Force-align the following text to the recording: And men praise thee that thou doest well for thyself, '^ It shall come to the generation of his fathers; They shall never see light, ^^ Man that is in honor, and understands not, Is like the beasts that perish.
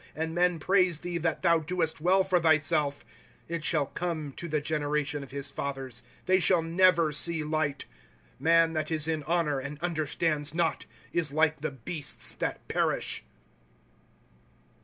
And 0.15 0.33
men 0.33 0.57
praise 0.57 0.97
thee 1.01 1.19
that 1.19 1.43
thou 1.43 1.59
doest 1.59 2.01
well 2.01 2.23
for 2.23 2.39
thyself, 2.39 3.05
'^ 3.05 3.05
It 3.47 3.63
shall 3.63 3.85
come 3.85 4.31
to 4.35 4.47
the 4.47 4.59
generation 4.59 5.21
of 5.21 5.29
his 5.29 5.51
fathers; 5.51 6.01
They 6.25 6.39
shall 6.39 6.63
never 6.63 7.11
see 7.11 7.43
light, 7.43 7.85
^^ 8.39 8.41
Man 8.41 8.73
that 8.73 8.89
is 8.89 9.07
in 9.07 9.21
honor, 9.25 9.59
and 9.59 9.77
understands 9.79 10.55
not, 10.55 10.87
Is 11.13 11.31
like 11.31 11.61
the 11.61 11.69
beasts 11.69 12.33
that 12.33 12.67
perish. 12.67 13.23